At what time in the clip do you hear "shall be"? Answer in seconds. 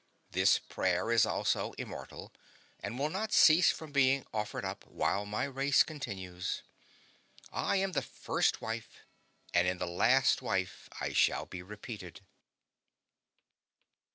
11.13-11.61